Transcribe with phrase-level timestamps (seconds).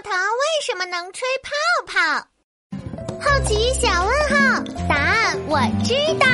[0.00, 1.50] 泡糖为什么能吹泡
[1.86, 2.26] 泡？
[3.20, 6.26] 好奇小问号，答案我知道。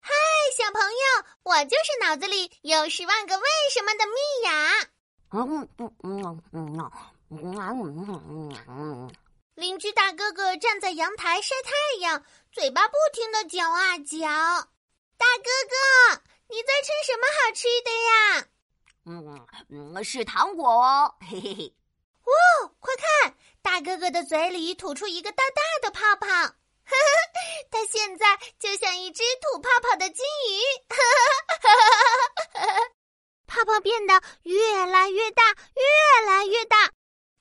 [0.00, 0.14] 嗨，
[0.56, 4.14] 小朋友，我就是脑子里有十万个为什么的蜜
[4.44, 4.88] 雅。
[5.32, 9.12] 嗯嗯嗯嗯嗯嗯
[9.56, 14.26] 邻居大哥哥站在阳台晒太阳，嘴巴不停的嚼啊嚼。
[15.18, 18.46] 大哥哥，你在吃什么好吃的呀？
[19.06, 21.74] 嗯嗯，是糖果哦，嘿嘿嘿！
[22.24, 26.54] 哇，快看，大哥哥的嘴里吐出一个大大的泡泡，呵呵，
[27.70, 30.96] 他现在就像一只吐泡泡的金鱼，呵
[31.58, 31.68] 呵
[32.58, 32.90] 呵呵，
[33.46, 36.92] 泡泡变得越来越大，越来越大，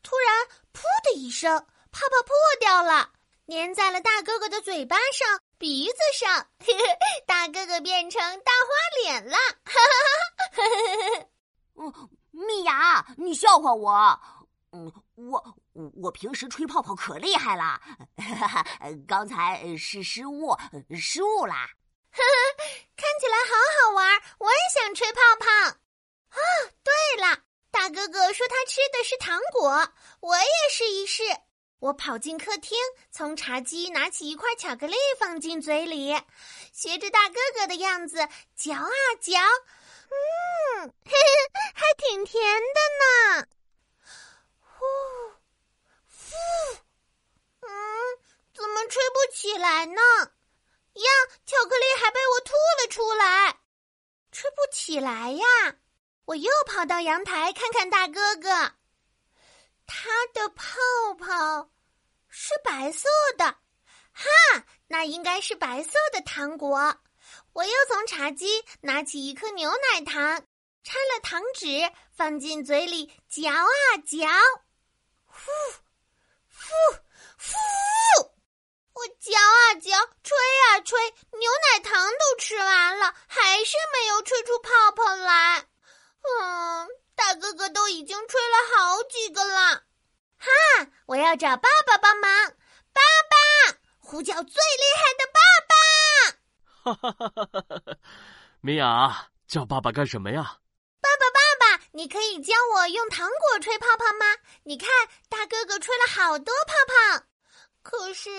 [0.01, 1.59] 突然“噗”的一声，
[1.91, 3.11] 泡泡破掉了，
[3.47, 6.97] 粘在了大哥哥的嘴巴上、鼻子上，呵呵，
[7.27, 9.81] 大哥哥变成大花脸了，哈哈
[10.53, 11.25] 哈哈哈！
[11.79, 14.19] 嗯，蜜雅，你笑话我？
[14.71, 15.57] 嗯，我
[15.95, 17.81] 我平时吹泡泡可厉害了，
[18.17, 18.65] 哈哈，
[19.07, 20.55] 刚才是失误，
[20.99, 21.69] 失误啦。
[22.11, 22.63] 呵呵，
[22.97, 23.55] 看起来好
[23.87, 25.45] 好玩，我也想吹泡泡。
[26.29, 26.37] 啊，
[26.83, 27.39] 对了，
[27.71, 29.69] 大哥哥说他吃的是糖果，
[30.19, 31.23] 我也试一试。
[31.79, 32.77] 我跑进客厅，
[33.09, 36.13] 从茶几拿起一块巧克力放进嘴里，
[36.73, 38.91] 学着大哥哥的样子嚼啊
[39.21, 39.39] 嚼。
[40.09, 43.47] 嗯，嘿嘿，还挺甜的呢。
[44.59, 44.85] 呼，
[46.07, 46.35] 呼，
[47.61, 47.69] 嗯，
[48.53, 50.01] 怎么吹不起来呢？
[50.93, 51.09] 呀，
[51.45, 53.59] 巧克力还被我吐了出来，
[54.31, 55.45] 吹不起来呀！
[56.25, 58.49] 我又跑到阳台看看大哥哥，
[59.87, 60.65] 他的泡
[61.17, 61.71] 泡
[62.27, 63.07] 是白色
[63.37, 66.99] 的，哈，那应该是白色的糖果。
[67.53, 70.45] 我又从茶几拿起一颗牛奶糖，
[70.83, 71.67] 拆了糖纸
[72.15, 74.27] 放进嘴里嚼啊嚼，
[75.25, 75.51] 呼，
[76.53, 76.99] 呼，
[77.37, 78.31] 呼！
[78.93, 79.91] 我嚼啊嚼，
[80.23, 80.99] 吹啊吹，
[81.31, 85.67] 牛奶糖都吃完了，还是没有吹出泡泡来。
[86.21, 89.83] 嗯，大哥哥都已经吹了好几个了。
[90.37, 90.51] 哈，
[91.05, 92.49] 我要找爸爸帮忙，
[92.91, 95.28] 爸爸，呼叫最厉害的。
[98.61, 100.57] 米娅，叫爸爸干什么呀？
[101.01, 104.25] 爸爸，爸爸，你可以教我用糖果吹泡泡吗？
[104.63, 104.89] 你看，
[105.29, 107.25] 大哥哥吹了好多泡泡，
[107.81, 108.29] 可是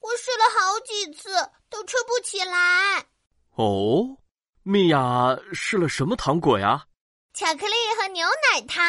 [0.00, 1.30] 我试了好几次
[1.68, 3.06] 都吹不起来。
[3.56, 4.18] 哦，
[4.62, 6.84] 米娅试了什么糖果呀？
[7.32, 8.84] 巧克力和牛奶糖。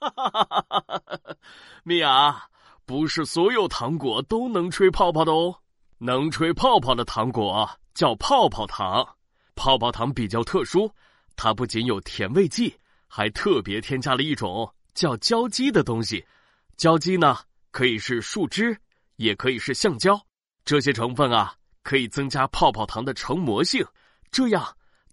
[0.00, 1.36] 哈哈哈哈哈哈！
[1.84, 2.48] 米娅，
[2.86, 5.60] 不是所有糖果都能吹泡泡的哦，
[5.98, 7.68] 能吹泡泡的糖果。
[7.94, 9.04] 叫泡泡糖，
[9.56, 10.88] 泡泡糖比较特殊，
[11.34, 12.72] 它不仅有甜味剂，
[13.08, 16.24] 还特别添加了一种叫胶基的东西。
[16.76, 17.36] 胶基呢，
[17.72, 18.78] 可以是树脂，
[19.16, 20.16] 也可以是橡胶。
[20.64, 23.84] 这些成分啊，可以增加泡泡糖的成膜性。
[24.30, 24.64] 这样，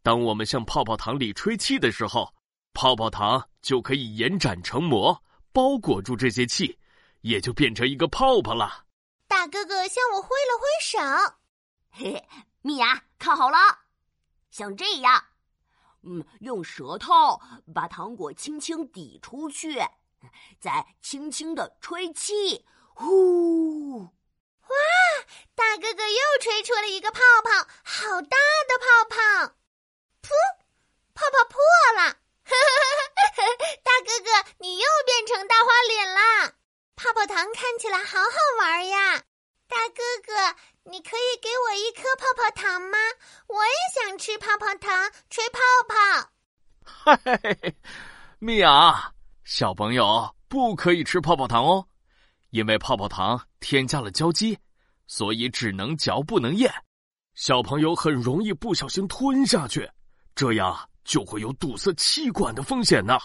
[0.03, 2.31] 当我们向泡泡糖里吹气的时候，
[2.75, 5.19] 泡泡糖就可以延展成膜，
[5.51, 6.78] 包裹住这些气，
[7.22, 8.84] 也就变成一个泡泡了。
[9.47, 11.00] 哥哥向我挥了挥手，
[11.91, 12.29] 嘿嘿。
[12.61, 13.57] 米娅，看好了，
[14.50, 15.28] 像这样，
[16.01, 17.39] 嗯，用舌头
[17.75, 19.78] 把糖果轻轻抵出去，
[20.59, 24.00] 再轻轻的吹气，呼！
[24.01, 24.75] 哇，
[25.53, 29.17] 大哥哥又吹出了一个泡泡，好大的泡泡！
[30.23, 30.29] 噗，
[31.13, 31.62] 泡泡破
[31.97, 32.17] 了！
[33.85, 36.53] 大哥哥，你又变成大花脸啦！
[36.95, 39.05] 泡泡糖看起来好好玩呀！
[41.66, 42.98] 我一颗泡泡糖吗？
[43.48, 46.30] 我也想吃泡泡糖，吹泡泡。
[46.86, 47.76] 嘿嘿嘿，
[48.38, 49.12] 米娅，
[49.44, 51.88] 小朋友不可以吃泡泡糖哦，
[52.52, 54.59] 因为泡泡糖添加了胶基，
[55.08, 56.72] 所以只能嚼不能咽，
[57.34, 59.90] 小朋友很容易不小心吞下去，
[60.36, 63.18] 这样就会有堵塞气管的风险呢。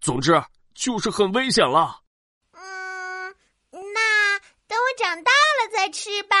[0.00, 0.42] 总之
[0.74, 2.00] 就是很危险了。
[2.52, 3.34] 嗯，
[3.70, 5.70] 那等我长大了。
[5.72, 6.36] 再吃吧，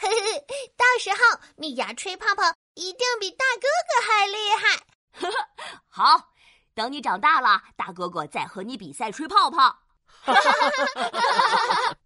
[0.00, 0.46] 嘿嘿，
[0.78, 1.18] 到时候
[1.56, 2.42] 米芽吹泡泡
[2.72, 4.76] 一定比大哥哥还厉害。
[5.12, 5.48] 呵呵，
[5.88, 6.30] 好，
[6.74, 9.58] 等你长大了，大哥哥再和你比赛吹泡泡。
[10.22, 11.96] 哈哈哈哈哈哈！